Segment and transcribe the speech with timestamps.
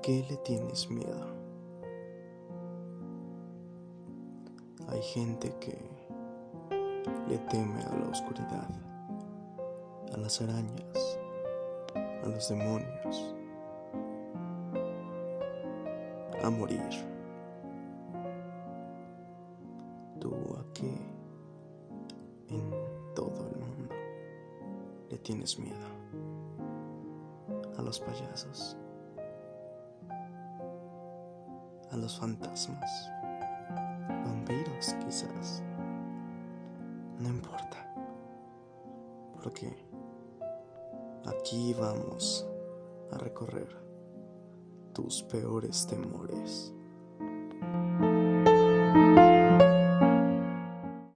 [0.00, 1.26] qué le tienes miedo?
[4.88, 5.76] Hay gente que
[7.28, 8.68] le teme a la oscuridad,
[10.12, 11.18] a las arañas,
[11.94, 13.34] a los demonios,
[16.42, 16.80] a morir.
[20.20, 20.96] ¿Tú a qué
[22.48, 22.70] en
[23.14, 23.94] todo el mundo
[25.10, 25.76] le tienes miedo?
[27.76, 28.76] A los payasos
[31.94, 33.08] a los fantasmas,
[34.26, 35.62] vampiros quizás.
[37.20, 37.94] No importa,
[39.32, 39.72] porque
[41.24, 42.44] aquí vamos
[43.12, 43.68] a recorrer
[44.92, 46.74] tus peores temores.